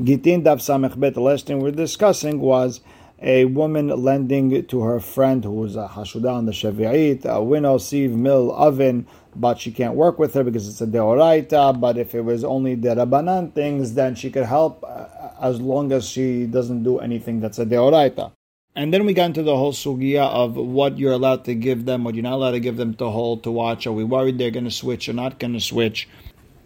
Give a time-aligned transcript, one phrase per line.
[0.00, 2.80] Gitin Daf Samech the last thing we we're discussing was
[3.22, 7.78] a woman lending to her friend who was a Hashudah on the Shavi'it, a winnow,
[7.78, 11.78] sieve, mill, oven, but she can't work with her because it's a Deoraita.
[11.78, 15.06] But if it was only the Rabbanan things, then she could help uh,
[15.40, 18.32] as long as she doesn't do anything that's a Deoraita.
[18.74, 22.02] And then we got into the whole sugia of what you're allowed to give them,
[22.02, 23.86] what you're not allowed to give them to hold, to watch.
[23.86, 26.08] Are we worried they're going to switch or not going to switch?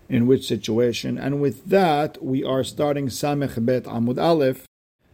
[0.08, 1.18] In which situation.
[1.18, 4.66] And with that, we are starting Samech Bet Amud Aleph,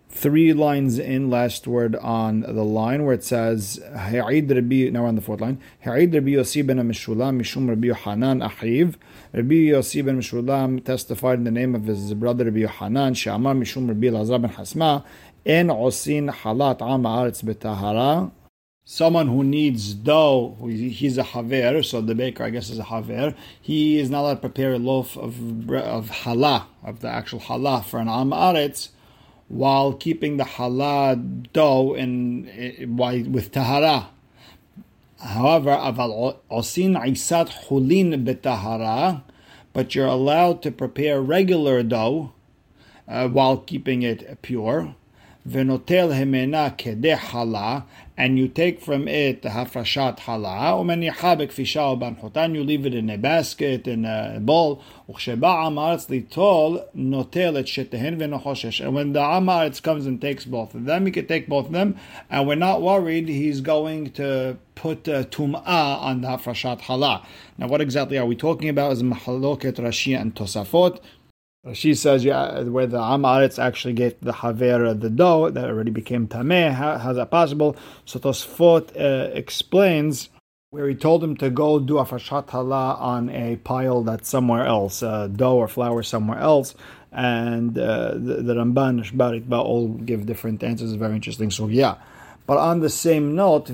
[0.09, 4.89] three lines in, last word on the line where it says Rabbi.
[4.91, 5.61] Now we're on the fourth line.
[5.85, 8.95] Ha'id Rabbi Yossi ben Meshulam Mishum Rabbi Yohanan Achiv.
[9.33, 13.89] Rabbi Yossi ben Meshulam testified in the name of his brother Rabbi Yohanan Shamar Mishum
[13.89, 15.05] Rabbi Lazar ben Hasma.
[15.45, 18.31] En osin halat am betahara
[18.85, 23.35] someone who needs dough, he's a haver, so the baker, I guess, is a haver.
[23.61, 27.85] He is not allowed to prepare a loaf of of challah, of the actual challah
[27.85, 28.91] for an am aretz,
[29.49, 34.11] while keeping the challah dough in, in with tahara.
[35.19, 39.23] However, aval osin isat hulin betahara,
[39.73, 42.33] but you're allowed to prepare regular dough
[43.09, 44.95] uh, while keeping it pure
[45.47, 47.85] venotel hemena kedeh
[48.17, 52.95] and you take from it the hafrashat hala, umen yachabek fisha banchotan, you leave it
[52.95, 59.13] in a basket, in a bowl, uchsheba amaretz litol notel et shetehen venochoshesh, and when
[59.13, 61.99] the amaretz comes and takes both of them, he can take both of them,
[62.31, 67.27] and we're not worried he's going to put uh, tum'ah on the hafrashat hala.
[67.59, 68.93] Now what exactly are we talking about?
[68.93, 71.01] is mahaloket Rashi and Tosafot,
[71.73, 76.29] she says, yeah, where the Amaretz actually gave the Haver the dough that already became
[76.29, 76.73] Tameh.
[76.73, 77.77] How, how's that possible?
[78.05, 80.29] So Tosfot uh, explains
[80.71, 84.67] where he told him to go do a Fashat Hala on a pile that's somewhere
[84.67, 86.75] else, uh, dough or flour somewhere else.
[87.13, 90.93] And uh, the, the Ramban, Shbarit, all give different answers.
[90.95, 91.51] Very interesting.
[91.51, 91.95] So, yeah.
[92.47, 93.71] But on the same note.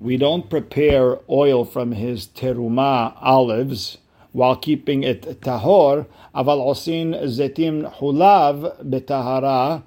[0.00, 3.98] We don't prepare oil from his teruma olives
[4.32, 6.06] while keeping it tahor.
[6.34, 9.82] Aval osin zetim hulav betahara.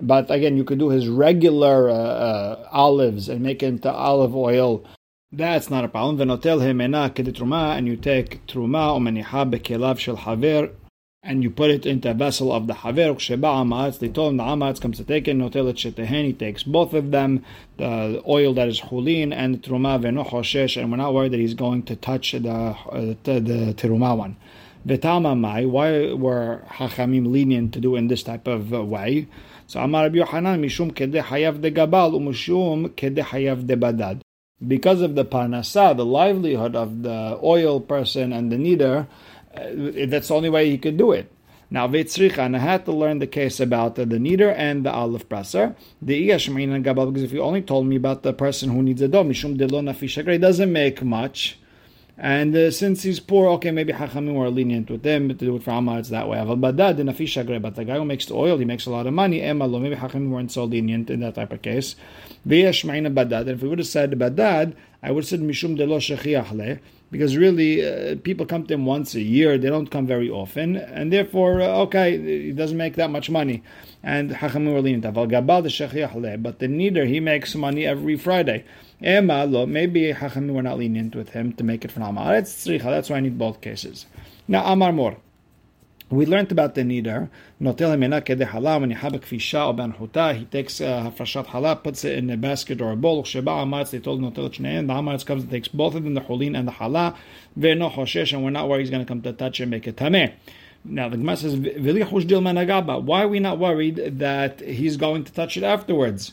[0.00, 4.34] But again, you could do his regular uh, uh, olives and make it into olive
[4.36, 4.84] oil.
[5.32, 6.18] That's not a problem.
[6.18, 10.70] Venotel hemena keditruma, and you take meniha bekelav shel haver
[11.22, 14.36] and you put it into a vessel of the Haver, Sheba Amatz, they told him
[14.36, 17.44] the Amatz comes to take it, Notelet Shetehen, he takes both of them,
[17.76, 21.40] the oil that is Hulin and the Truma Veno Choshesh, and we're not worried that
[21.40, 24.36] he's going to touch the, uh, the, the Teruma one.
[24.84, 29.26] Why were Hachamim lenient to do in this type of uh, way?
[29.66, 34.20] So Amar Rabbi Yohanan, Mishum Kedeh Hayav de Gabal, Umushum Kedeh Hayav de Badad.
[34.66, 39.06] Because of the Parnasah, the livelihood of the oil person and the kneader,
[40.06, 41.30] that's the only way he could do it.
[41.70, 44.16] Now, Vitzricha, and I had to learn the case about the, the
[44.56, 45.76] and the olive presser.
[46.00, 49.02] The Iyashmain and Gabal, because if you only told me about the person who needs
[49.02, 51.58] a dough, Mishum Delo Nafishagre, doesn't make much.
[52.20, 55.62] And uh, since he's poor, okay, maybe Hachamim were lenient with him to do it
[55.62, 56.42] for it's that way.
[56.44, 59.40] But but the guy who makes the oil, he makes a lot of money.
[59.40, 61.94] Maybe Hachamim weren't so lenient in that type of case.
[62.44, 66.80] And if we would have said Badad, I would have said Mishum Delo Shechiach
[67.10, 69.58] because really uh, people come to him once a year.
[69.58, 70.76] They don't come very often.
[70.76, 73.62] And therefore uh, okay he doesn't make that much money.
[74.02, 76.42] And hachamim were lenient.
[76.42, 78.64] But the kneader he makes money every Friday.
[79.00, 82.32] Maybe Hachamim were not lenient with him to make it from Amar.
[82.32, 84.06] That's why I need both cases.
[84.48, 85.16] Now Amar more
[86.10, 87.28] we learned about the nidar.
[87.60, 90.34] Notel himena kede hala when yihabek fisha or ben huta.
[90.34, 93.24] He takes uh, hafrashat hala, puts it in a basket or a bowl.
[93.24, 93.90] Sheba amatz.
[93.90, 94.86] They told notel shnein.
[94.86, 97.14] The amatz comes and takes both of them, the holin and the hala.
[97.58, 99.96] Ve'no hoshesh, and we're not worried he's going to come to touch and make it
[99.96, 100.32] tameh.
[100.84, 105.64] Now the Gemara says, Why are we not worried that he's going to touch it
[105.64, 106.32] afterwards?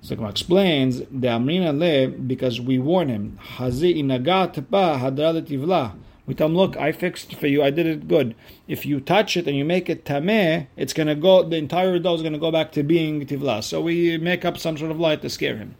[0.00, 3.36] So explains the Gemara le," because we warn him.
[3.38, 5.96] Hazi inagat ba hadra
[6.28, 7.62] we tell him, look, I fixed for you.
[7.62, 8.34] I did it good.
[8.68, 11.98] If you touch it and you make it tameh, it's going to go, the entire
[11.98, 13.64] dough is going to go back to being tivla.
[13.64, 15.74] So we make up some sort of light to scare him.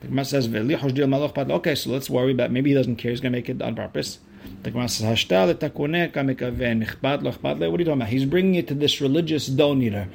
[0.00, 3.12] The Gemara says, okay, so let's worry about maybe he doesn't care.
[3.12, 4.18] He's going to make it on purpose.
[4.62, 5.56] The Gemara says, what are you
[7.62, 8.08] talking about?
[8.08, 10.08] He's bringing it to this religious dough eater.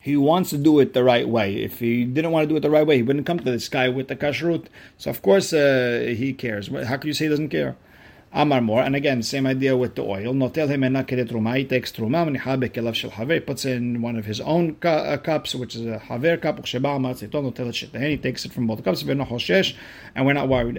[0.00, 1.56] He wants to do it the right way.
[1.56, 3.68] If he didn't want to do it the right way, he wouldn't come to this
[3.68, 4.68] guy with the kashrut.
[4.96, 6.68] So of course uh, he cares.
[6.68, 7.76] How can you say he doesn't care?
[8.36, 10.34] Amar more, and again, same idea with the oil.
[10.34, 11.56] Notel hemena keret truma.
[11.56, 13.40] He takes truma menicha bekelav shel haver.
[13.40, 16.58] Puts in one of his own cu- uh, cups, which is a haver cup.
[16.58, 18.10] Uksheba matziton notel et shetehen.
[18.10, 19.04] He takes it from both cups.
[19.04, 20.74] And we're not worried.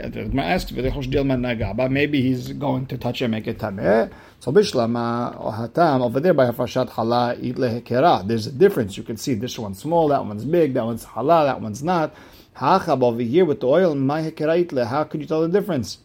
[1.92, 4.12] Maybe he's going to touch it, make it tameh.
[4.42, 6.52] So bishlama hatam over there by.
[8.28, 8.98] There's a difference.
[8.98, 12.14] You can see this one's small, that one's big, that one's hala, that one's not.
[12.62, 16.00] Over here with the oil, my How could you tell the difference?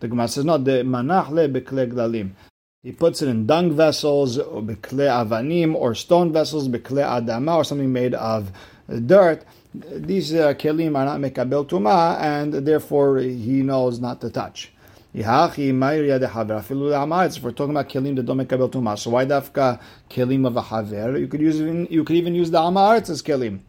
[0.00, 2.30] The Gemara says, no, the manachle bekle glalim.
[2.82, 7.64] He puts it in dung vessels, or bekle avanim, or stone vessels, bekle adama, or
[7.64, 8.50] something made of
[9.06, 9.44] dirt.
[9.74, 14.72] These uh, kelim are not mekabel tuma, and therefore he knows not to touch.
[15.12, 16.10] If we're talking
[17.70, 21.18] about kelim that don't make tuma, so why dafka kelim of a haver?
[21.18, 21.60] You could use
[21.90, 23.60] you could even use the amaretz as kelim.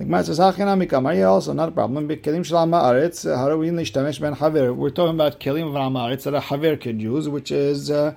[0.00, 2.08] The Gemara says, "Hachinami also not a problem.
[2.08, 6.40] Kelim shel haaretz harawin lishtamesh ben haver." We're talking about kelim of haaretz that a
[6.40, 8.14] haver could use, which is uh,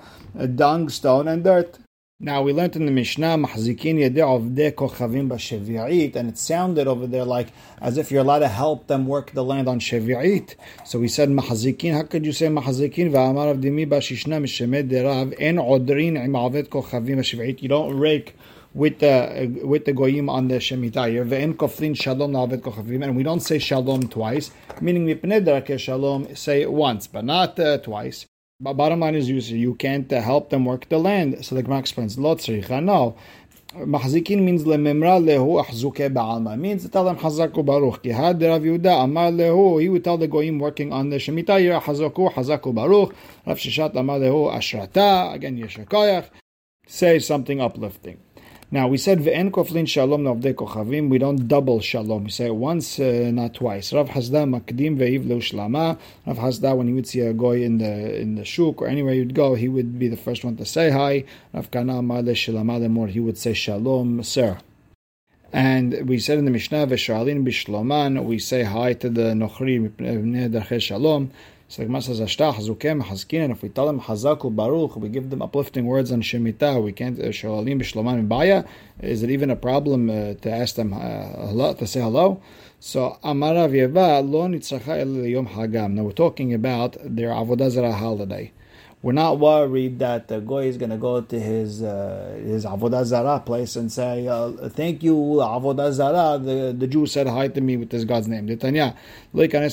[0.56, 1.80] dung, stone, and dirt.
[2.22, 7.06] Now we learned in the Mishnah, "Mahzikin yedei avdei kochavim b'shevi'it," and it sounded over
[7.06, 7.50] there like
[7.82, 10.56] as if you're allowed to help them work the land on shevi'it.
[10.86, 13.12] So we said "Mahzikin." How could you say "Mahzikin"?
[13.12, 17.62] Va'amar avdimi b'shishna mishemed derav en odrin im aved kochavim b'shevi'it.
[17.62, 18.38] You don't rake
[18.74, 24.08] with the with the goyim on the shemitah ve'en shalom and we don't say shalom
[24.08, 28.25] twice, meaning mipnei shalom, say once, but not uh, twice.
[28.60, 31.46] But bottom line is, you you can't uh, help them work the land.
[31.46, 32.36] So the Gemara explains, lo
[32.80, 33.16] no.
[33.75, 36.58] Mahzikin means lememra lehu ahzuke ba'alma.
[36.58, 38.04] Means tell them hazaku baruch.
[38.04, 39.81] Ki had Rav Yehuda amar lehu.
[39.81, 43.16] He would tell the goyim working on the shemitah, hazaku hazaku baruch.
[43.48, 45.34] Rav Shishat amar lehu ashrata.
[45.34, 46.30] Again, yeshakayach.
[46.86, 48.20] Say something uplifting.
[48.71, 51.10] Now we said ve'en koflin shalom navdei kochavim.
[51.10, 52.24] We don't double shalom.
[52.25, 53.94] We say once, uh, not twice.
[53.94, 55.98] Rav Hasda makdim ve'iv shlama.
[56.25, 59.13] Rav Hasda, when he would see a goy in the in the shuk or anywhere
[59.13, 61.24] you'd go, he would be the first one to say hi.
[61.54, 63.07] Rav Kana amar shalama more.
[63.07, 64.57] He would say shalom, sir.
[65.54, 71.30] And we said in the Mishnah, Veshalin bishloman, we say hi to the Nochri Shalom.
[71.74, 75.31] So the Gemara says, Ashtah, Hazukem, Hazkin, if we tell them Hazaku Baruch, we give
[75.31, 78.64] them uplifting words on Shemitah, we can't, uh, Shalalim Bishloman Baya,
[79.02, 82.40] is it even a problem uh, to ask them uh, to say hello?
[82.80, 85.94] So, Amarav Yeva, Lo Nitzacha El Yom Hagam.
[85.94, 88.52] Now we're talking about their Avodah holiday.
[89.04, 93.04] We're not worried that the goy is going to go to his uh, his avodah
[93.04, 97.60] zarah place and say, uh, "Thank you, avodah zarah." The, the Jew said hi to
[97.60, 98.48] me with this God's name.
[98.48, 98.96] You can't.
[99.34, 99.70] Braita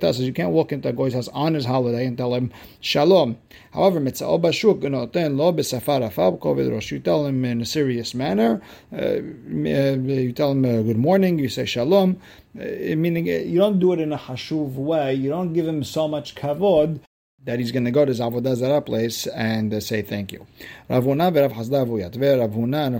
[0.00, 2.50] says you can't walk into a goy's house on his holiday and tell him
[2.80, 3.38] shalom.
[3.72, 8.60] However, mitzvah bashuk lo b'safar You tell him in a serious manner.
[8.92, 11.38] Uh, you tell him uh, good morning.
[11.38, 12.18] You say shalom.
[12.54, 15.14] Uh, meaning you don't do it in a hashuv way.
[15.14, 17.00] You don't give him so much kavod
[17.44, 20.46] that he's going to go to his avodah place and uh, say thank you.
[20.88, 21.52] Rav Huna and Rav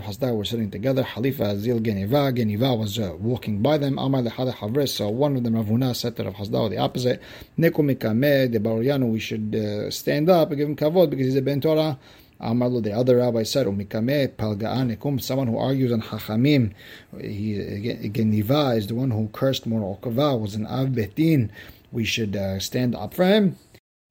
[0.03, 1.03] Hasda were sitting together.
[1.03, 2.35] Halifa Zil Geniva.
[2.35, 3.97] Geniva was uh, walking by them.
[3.97, 4.89] Amar lechad havres.
[4.89, 7.21] So one of them, Rav Huna, said to Rav Hasda the opposite.
[7.57, 9.11] Neku mikameh de baruryanu.
[9.11, 11.97] We should uh, stand up and give him kavod because he's a ben Torah.
[12.41, 16.73] Amarlo, the other rabbi said, Umikame palga'anikum, someone who argues on Hachamim.
[17.19, 21.49] He, Geniva is the one who cursed Mar Ukva, was an Av Betin.
[21.91, 23.57] We should uh, stand up for him.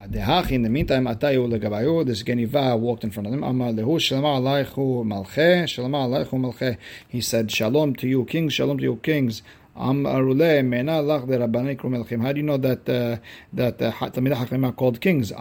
[0.00, 3.68] In the meantime, Atayu this Geniva walked in front of malche.
[7.08, 9.42] He said, Shalom to you kings, shalom to you kings.
[9.74, 10.34] How do you know
[12.58, 13.16] that uh,
[13.54, 15.32] that uh, Talmidei Hachamim are called kings?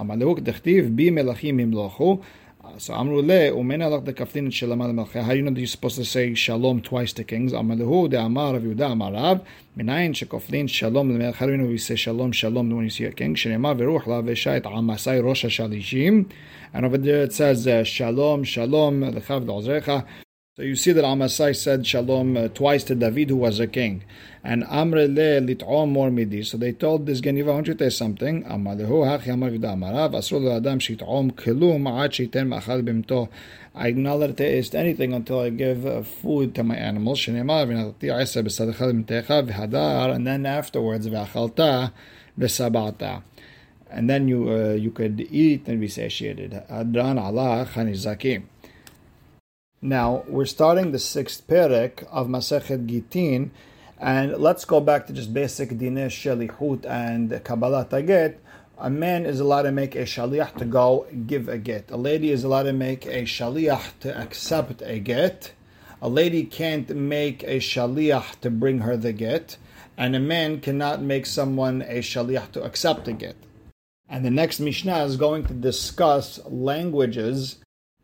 [2.78, 5.24] So Amrule umena lach de kaftin shelamal melche.
[5.24, 7.54] How do you know that you're supposed to say shalom twice to kings?
[7.54, 9.44] Amalahu de Amar of Yuda Amarav.
[9.76, 11.36] Minayin shekoflin shalom lemelch.
[11.36, 13.34] How you know we say shalom shalom when you see a king?
[13.34, 16.32] Shenema veruch la veshayit amasai rosh hashalishim.
[16.72, 20.06] And over there it says shalom shalom lechav d'ozrecha.
[20.62, 24.04] So you see that Amasai said shalom uh, twice to David, who was a king.
[24.44, 26.44] And Amre le lit'om mor midi.
[26.44, 28.44] So they told this Geniva, why don't you tell something?
[28.44, 33.30] Amalehu hachi amar vida amarav, asur adam shit'om kelum ad shiten ma'achal bimto.
[33.74, 37.22] I acknowledge to taste anything until I give uh, food to my animals.
[37.22, 40.14] Shenemar v'natati isa b'sadachal b'mtecha v'hadar.
[40.14, 41.92] And then afterwards, v'achalta
[42.38, 43.24] b'sabata.
[43.90, 46.52] And then you uh, you could eat and be satiated.
[46.70, 48.44] Adran Allah chanizakim.
[49.84, 53.50] Now, we're starting the sixth perek of Masechet Gitin,
[54.00, 58.36] and let's go back to just basic dineh shalichut and Kabbalah Taget.
[58.78, 61.90] A man is allowed to make a shaliach to go give a get.
[61.90, 65.54] A lady is allowed to make a shaliach to accept a get.
[66.00, 69.58] A lady can't make a shaliach to bring her the get.
[69.98, 73.36] and a man cannot make someone a shaliach to accept a get.
[74.10, 77.58] And the next Mishnah is going to discuss languages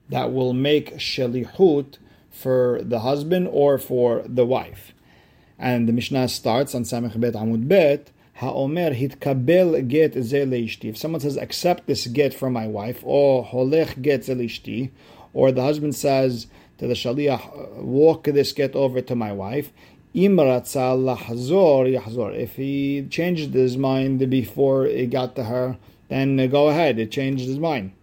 [0.09, 1.97] that will make shalihut
[2.29, 4.93] for the husband or for the wife.
[5.59, 8.11] And the Mishnah starts on Samech Bet Amud Bet.
[8.35, 14.25] Ha'omer hitkabel get If someone says, accept this get from my wife, or holech get
[14.25, 14.91] ze
[15.33, 16.45] or the husband says
[16.77, 19.71] to the shaliach, walk this get over to my wife,
[20.13, 25.77] if he changed his mind before it got to her,
[26.09, 27.93] then go ahead, it changed his mind.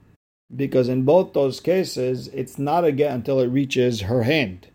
[0.55, 4.69] Because in both those cases, it's not a get until it reaches her hand.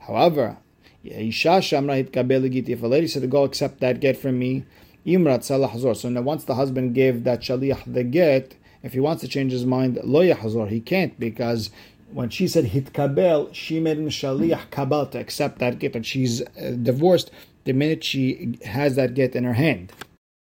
[0.00, 0.58] However,
[1.04, 4.64] if a lady said, Go accept that get from me,
[5.06, 9.28] Imrat so now once the husband gave that shaliach the get, if he wants to
[9.28, 11.70] change his mind, lo yahzor, he can't because
[12.12, 16.42] when she said hitkabel, she made him shaliach kabal to accept that get, and she's
[16.42, 17.30] uh, divorced
[17.64, 19.92] the minute she has that get in her hand.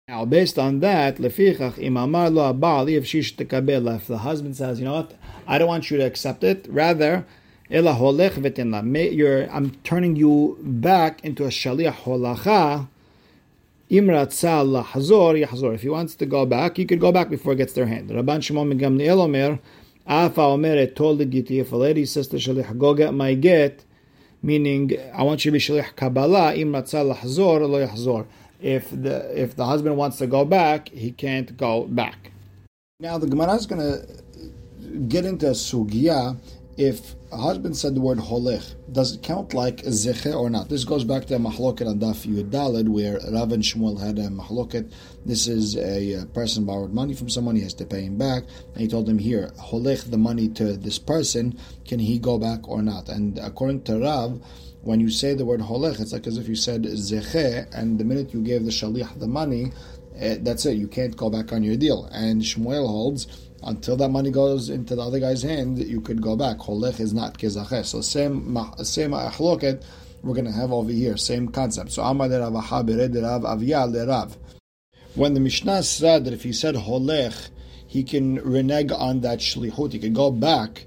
[0.07, 4.79] Now, based on that, lefichach imamar lo abali if shish tekabel, if the husband says,
[4.79, 5.15] you know what,
[5.47, 7.25] I don't want you to accept it, rather,
[7.71, 12.87] ela holech v'tinla, I'm turning you back into a shaliach holacha,
[13.91, 15.75] imrat lahazor yahzor.
[15.75, 18.11] If he wants to go back, he could go back before it gets their hand.
[18.11, 19.59] Rabban Shimon Gamliel omer,
[20.07, 23.83] Afa omeret told the giti, if a lady says to shaliach, go get my get,
[24.43, 28.27] meaning I want you to be shaliach kabbalah, im lahzor lo yahzor.
[28.65, 32.33] If the if the husband wants to go back, he can't go back.
[32.99, 36.39] Now the Gemara is going to get into sugya
[36.77, 40.69] if a husband said the word holech, does it count like zeche or not?
[40.69, 44.29] This goes back to a mahloket on Daf Yudalid, where Rav and Shmuel had a
[44.29, 44.93] mahloket.
[45.25, 48.81] This is a, person borrowed money from someone, he has to pay him back, and
[48.81, 52.83] he told him, here, holech the money to this person, can he go back or
[52.83, 53.09] not?
[53.09, 54.41] And according to Rav,
[54.85, 58.05] when you say the word holech, it's like as if you said zeche, and the
[58.05, 59.73] minute you gave the shaliach the money,
[60.21, 62.09] uh, that's it, you can't go back on your deal.
[62.13, 63.27] And Shmuel holds
[63.65, 66.59] until that money goes into the other guy's hand, you could go back.
[66.59, 67.85] Holech is not kezacheh.
[67.85, 69.83] So same same achloket
[70.23, 71.17] we're going to have over here.
[71.17, 71.93] Same concept.
[71.93, 74.39] So Amar Rav Rav Rav.
[75.15, 77.51] When the Mishnah said that if he said holech,
[77.87, 79.93] he can renege on that shlichut.
[79.93, 80.87] He can go back.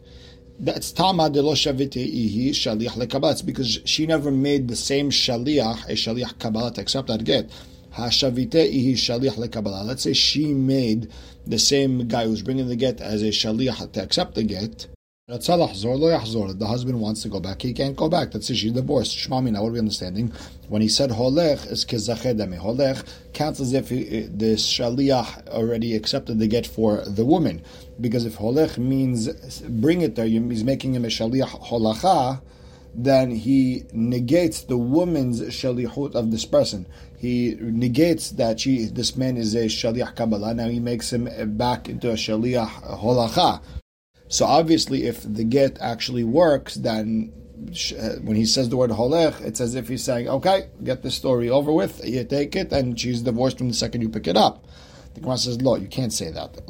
[0.59, 5.93] That's tama de lo ihi shaliach lekabats because she never made the same shaliach a
[5.93, 7.51] shaliach kabbalah to accept that get.
[7.93, 9.85] Hashavite ihi shaliach lekabbalah.
[9.85, 11.11] Let's say she made
[11.45, 14.87] the same guy who's bringing the get as a shaliach to accept the get.
[15.29, 18.31] The husband wants to go back, he can't go back.
[18.31, 19.17] That's she's divorced.
[19.17, 20.31] Shmami, now what are we understanding?
[20.69, 22.57] When he said holech is kezachedame.
[22.57, 27.62] Holech counts as if the shaliach already accepted the get for the woman.
[28.00, 29.27] Because if holech means
[29.63, 32.41] bring it there, he's making him a shaliach holacha,
[32.96, 36.86] then he negates the woman's shalihut of this person.
[37.17, 40.53] He negates that she, this man is a shaliach kabbalah.
[40.53, 43.60] Now he makes him back into a shaliach holacha.
[44.29, 47.31] So obviously, if the get actually works, then
[48.22, 51.50] when he says the word holech, it's as if he's saying, "Okay, get the story
[51.50, 52.05] over with.
[52.05, 54.65] You take it, and she's divorced from the second you pick it up."
[55.13, 56.62] The Gemara says, "No, you can't say that."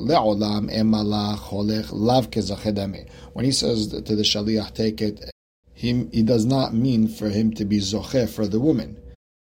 [3.33, 5.29] When he says to the shaliach, "Take it,"
[5.73, 8.97] he, he does not mean for him to be zoche for the woman.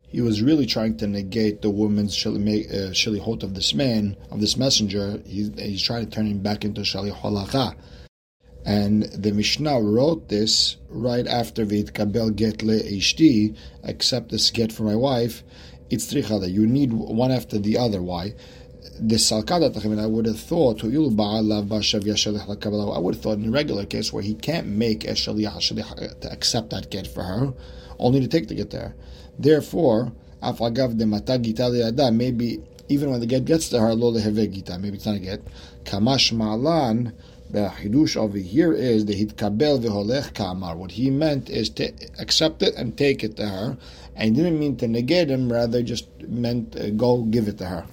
[0.01, 4.57] He was really trying to negate the woman's shalihot uh, of this man, of this
[4.57, 5.21] messenger.
[5.25, 7.75] He's, he's trying to turn him back into shalih halacha.
[8.65, 14.83] And the Mishnah wrote this right after Kabel get le ishti, accept this get for
[14.83, 15.43] my wife.
[15.89, 16.51] It's trichada.
[16.51, 18.01] You need one after the other.
[18.01, 18.35] Why?
[19.01, 20.87] the salkada I would have thought I
[22.99, 26.71] would have thought in a regular case where he can't make a shaliyah to accept
[26.71, 27.53] that get for her,
[27.97, 28.95] only to take the get there.
[29.37, 30.11] Therefore,
[30.43, 35.19] afagav de maybe even when the get gets to her, lo maybe it's not a
[35.19, 35.45] get.
[35.85, 37.13] Kamash ma'alan,
[37.49, 40.75] the hidush over here is the hitkabel v'holech kamar.
[40.75, 43.77] What he meant is to accept it and take it to her,
[44.15, 47.65] and he didn't mean to negate him, rather just meant uh, go give it to
[47.65, 47.85] her.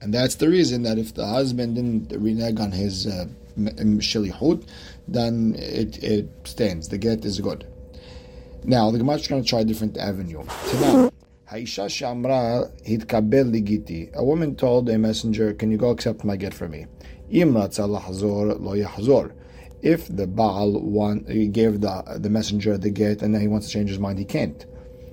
[0.00, 3.26] And that's the reason that if the husband didn't renege on his uh,
[5.08, 6.88] then it, it stands.
[6.88, 7.66] The get is good.
[8.64, 10.44] Now, the Gemara is going to try a different avenue.
[14.14, 16.86] A woman told a messenger, Can you go accept my get for me?
[19.82, 23.66] If the Baal want, he gave the, the messenger the get and then he wants
[23.66, 24.64] to change his mind, he can't.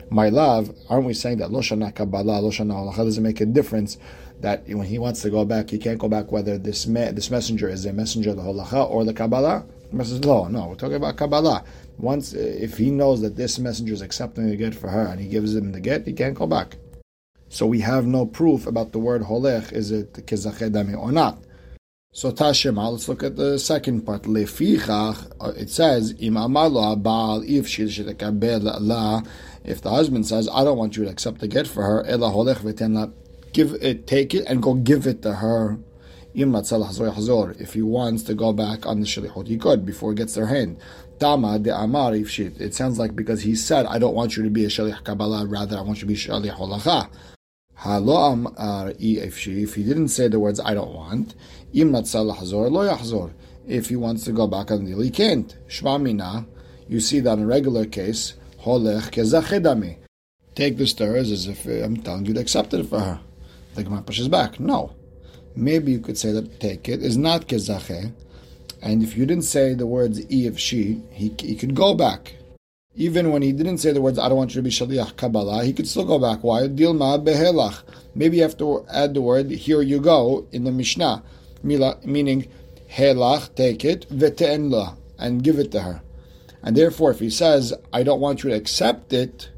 [0.09, 3.97] My love, aren't we saying that Loshana Kabbalah, Loshana Halacha doesn't make a difference
[4.39, 7.29] that when he wants to go back, he can't go back whether this me, this
[7.29, 9.65] messenger is a messenger of the Halacha or the Kabbalah?
[9.97, 11.65] Says, no, no, we're talking about Kabbalah.
[12.01, 15.27] Once, if he knows that this messenger is accepting the get for her and he
[15.27, 16.77] gives him the get, he can't go back.
[17.49, 21.37] So we have no proof about the word holech, is it kezachedami or not.
[22.13, 24.23] So Tashema, let's look at the second part.
[24.23, 27.77] Lefichach, uh, it says, Im baal if
[28.81, 29.21] la,
[29.63, 32.31] if the husband says, I don't want you to accept the get for her, ela
[32.31, 33.13] holech v'ten
[33.53, 35.77] give it, take it and go give it to her.
[36.33, 40.47] If he wants to go back on the shalichut, he could before he gets their
[40.47, 40.79] hand.
[41.21, 44.65] Tama de amar It sounds like because he said, I don't want you to be
[44.65, 47.09] a shalich kabbalah, rather I want you to be shalich holacha.
[48.99, 51.35] If he didn't say the words I don't want,
[53.67, 55.55] if he wants to go back on the deal, he can't.
[55.67, 56.47] Shmamina,
[56.87, 59.97] you see that in a regular case, holech Kezachedami.
[60.55, 63.19] Take the stars as if uh, I'm telling you to accept it for her.
[63.75, 64.59] The Gemara pushes back.
[64.59, 64.95] No.
[65.55, 68.11] Maybe you could say that take it is not kezache,
[68.81, 72.35] and if you didn't say the words e of she, he, he could go back.
[72.95, 75.63] Even when he didn't say the words I don't want you to be shaliach kabbalah,
[75.63, 76.43] he could still go back.
[76.43, 76.67] Why?
[76.67, 77.83] Dilma behelach.
[78.15, 81.23] Maybe you have to add the word here you go in the Mishnah,
[81.63, 82.47] meaning
[82.89, 86.01] helach, take it, vete'enla, and give it to her.
[86.63, 89.49] And therefore, if he says I don't want you to accept it,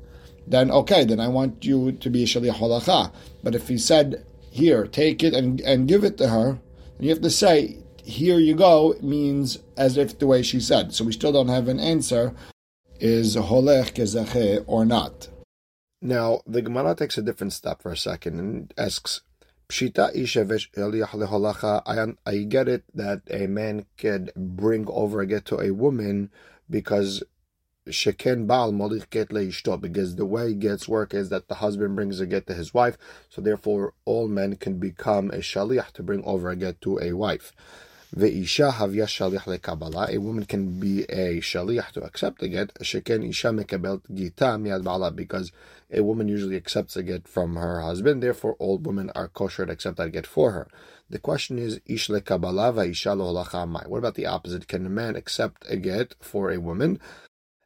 [0.45, 3.11] then okay, then I want you to be shaliach holacha.
[3.41, 6.59] But if he said, here, take it and, and give it to her,
[6.99, 10.93] you have to say, here you go, means as if the way she said.
[10.93, 12.33] So we still don't have an answer,
[12.99, 15.29] is holech kezache or not.
[16.01, 19.21] Now, the Gemara takes a different step for a second and asks,
[19.69, 20.11] Pshita
[22.25, 26.29] I get it that a man could bring over a get to a woman
[26.69, 27.23] because
[27.87, 32.19] sheken baal molich get leishto, because the way gets work is that the husband brings
[32.19, 32.97] a get to his wife,
[33.29, 37.13] so therefore all men can become a shaliach to bring over a get to a
[37.13, 37.53] wife.
[38.15, 43.27] Ve'isha havya shaliach lekabala, a woman can be a shaliach to accept a get, sheken
[43.27, 45.51] isha mekabelt gita miad bala, because
[45.91, 49.71] a woman usually accepts a get from her husband, therefore all women are kosher to
[49.71, 50.67] accept that get for her.
[51.09, 53.33] The question is, ish lekabala va'isha lo
[53.89, 54.67] What about the opposite?
[54.67, 56.99] Can a man accept a get for a woman?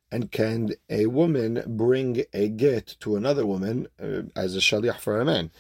[0.10, 5.20] And can a woman bring a get to another woman uh, as a shaliach for
[5.20, 5.52] a man?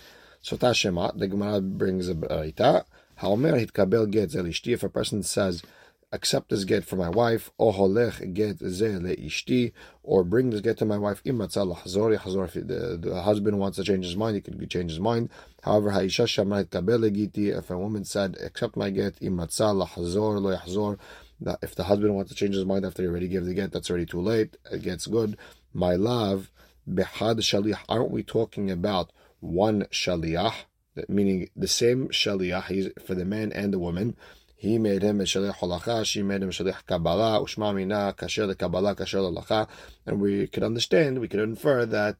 [0.41, 2.85] So Tashema, the Gemara brings a b'raita.
[3.21, 4.73] Haomer hitkabel get zelishti.
[4.73, 5.63] If a person says,
[6.11, 10.77] accept this get for my wife, or holech get ze leishti, or bring this get
[10.77, 12.45] to my wife, imatzal hazor.
[12.45, 15.29] If the, the husband wants to change his mind, he can change his mind.
[15.63, 17.57] However, haisha shamra hitkabel legiti.
[17.57, 20.99] If a woman said, accept my get, imatzal hazor lo yahzor
[21.39, 23.71] that if the husband wants to change his mind after he already gave the get,
[23.71, 24.57] that's already too late.
[24.71, 25.37] It gets good.
[25.73, 26.51] My love,
[26.91, 27.79] behad shaliach.
[27.87, 30.65] Aren't we talking about one shaliach,
[31.07, 34.15] meaning the same shaliach for the man and the woman?
[34.55, 36.05] He made him a shaliach holacha.
[36.05, 37.41] She made him a shaliach kabbalah.
[37.41, 39.67] Ushma mina kasher kabbalah kasher holacha.
[40.05, 42.17] And we could understand, we could infer that.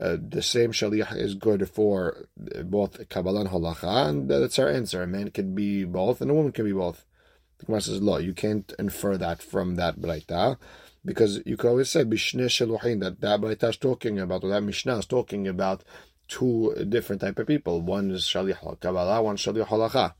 [0.00, 2.26] Uh, the same shaliach is good for
[2.64, 5.04] both kabbalah and holacha, and that's our answer.
[5.04, 7.04] A man can be both, and a woman can be both.
[7.58, 10.56] The Gemara says, "Lo, you can't infer that from that brayta,
[11.04, 14.62] because you could always say bishne sheluhin that that brayta is talking about, or that
[14.62, 15.84] mishnah is talking about
[16.28, 17.80] two different type of people.
[17.80, 20.14] One is shaliach kabbalah, one shaliach halacha.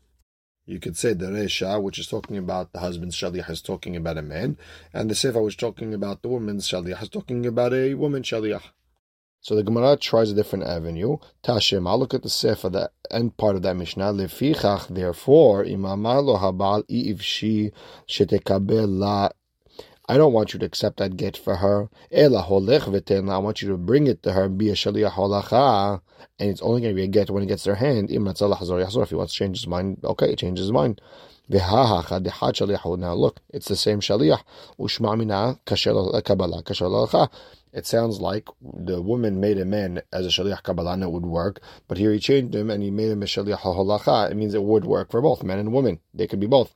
[0.66, 4.16] You could say the Resha, which is talking about the husband's shaliach, is talking about
[4.16, 4.56] a man,
[4.94, 8.62] and the Sefer, is talking about the woman's shaliach, is talking about a woman's shaliach.
[9.40, 11.18] So the Gemara tries a different avenue.
[11.42, 14.14] Tashem, I'll look at the Sefer, the end part of that Mishnah.
[14.14, 17.70] Lefichach, therefore, imamar habal ivshi
[18.08, 19.28] shetekabel la.
[20.06, 21.88] I don't want you to accept that get for her.
[22.14, 24.44] I want you to bring it to her.
[24.44, 26.00] and Be a shaliyah holacha,
[26.38, 28.10] and it's only going to be a get when it gets their hand.
[28.10, 31.00] If he wants to change his mind, okay, he changes his mind.
[31.48, 34.28] Now look, it's the same kasher
[37.74, 41.26] it sounds like the woman made a man as a shaliach kabbalah and it would
[41.26, 44.30] work, but here he changed him and he made him a shaliach halacha.
[44.30, 45.98] It means it would work for both men and women.
[46.14, 46.72] They could be both.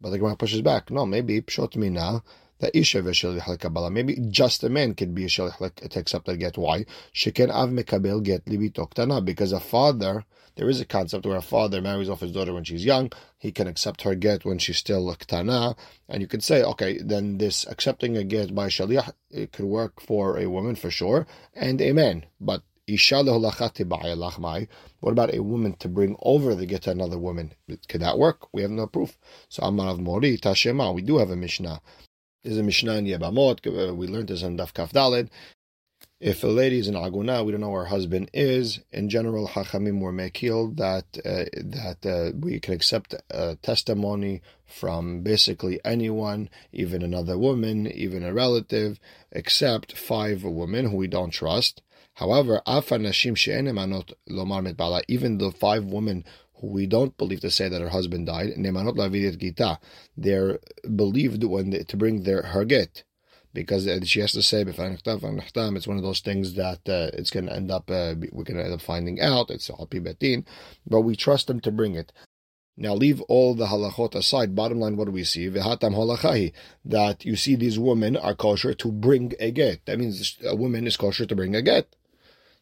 [0.00, 0.90] But the Gemara pushes back.
[0.90, 2.22] No, maybe pshot mina
[2.60, 3.90] that isha v'shaliach kabbalah.
[3.90, 6.58] Maybe just a man can be a shaliach to accept that get.
[6.58, 6.86] Why?
[7.14, 10.24] Sheken av mekabel get libitoktana because a father
[10.56, 13.52] there is a concept where a father marries off his daughter when she's young, he
[13.52, 17.64] can accept her get when she's still ktana, and you could say, okay, then this
[17.68, 21.92] accepting a get by shaliach it could work for a woman for sure and a
[21.92, 22.62] man, but
[25.00, 27.52] what about a woman to bring over the get to another woman?
[27.86, 28.48] Could that work?
[28.54, 29.18] We have no proof.
[29.50, 31.82] So Amarav Mori Tashema, we do have a Mishnah.
[32.44, 33.96] There's a Mishnah in Yebamot.
[33.96, 35.28] We learned this in Daf Kaf Daled.
[36.20, 38.80] If a lady is an aguna, we don't know where her husband is.
[38.90, 43.14] In general, hachamim were mekil that uh, that uh, we can accept
[43.62, 48.98] testimony from basically anyone, even another woman, even a relative,
[49.30, 51.82] except five women who we don't trust.
[52.14, 52.98] However, even
[55.38, 56.24] the five women
[56.62, 58.54] we don't believe to say that her husband died,
[60.16, 60.58] they're
[60.96, 63.04] believed when they, to bring their her get
[63.54, 67.54] because she has to say it's one of those things that uh, it's going to
[67.54, 70.44] end up uh, we're going to end up finding out it's alpi betin,
[70.86, 72.12] but we trust them to bring it.
[72.76, 74.54] Now leave all the halachot aside.
[74.54, 75.48] Bottom line, what do we see?
[75.48, 79.84] That you see these women are kosher to bring a get.
[79.86, 81.96] That means a woman is kosher to bring a get.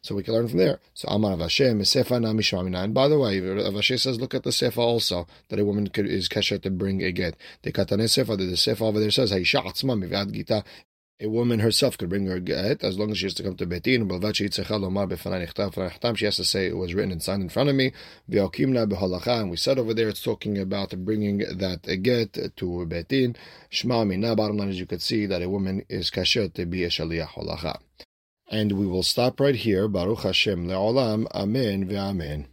[0.07, 0.79] So we can learn from there.
[0.93, 2.81] So Amar Avashem, Sefa Nami Shmamina.
[2.81, 6.05] And by the way, Avashe says, look at the Sefa also, that a woman could,
[6.05, 7.35] is kasher to bring a get.
[7.63, 10.63] The Katane Sefa, the Sefa over there says, Haisha Atzma Mivad Gita.
[11.19, 13.65] A woman herself could bring her get as long as she has to come to
[13.65, 14.07] Betin.
[16.17, 17.91] She has to say it was written and signed in front of me.
[18.31, 23.35] And we said over there it's talking about bringing that get to Betin.
[23.69, 24.37] Shma.
[24.37, 27.27] Bottom line is you could see that a woman is kasher to be a shaliyah
[27.29, 27.79] holacha.
[28.49, 29.87] And we will stop right here.
[29.87, 31.27] Baruch Hashem le'olam.
[31.33, 32.45] Amen ve'amen.